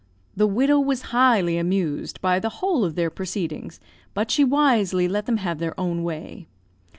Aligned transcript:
The 0.35 0.47
widow 0.47 0.79
was 0.79 1.03
highly 1.13 1.59
amused 1.59 2.21
by 2.21 2.39
the 2.39 2.49
whole 2.49 2.83
of 2.83 2.95
their 2.95 3.11
proceedings, 3.11 3.79
but 4.15 4.31
she 4.31 4.43
wisely 4.43 5.07
let 5.07 5.27
them 5.27 5.37
have 5.37 5.59
their 5.59 5.79
own 5.79 6.01
way. 6.01 6.47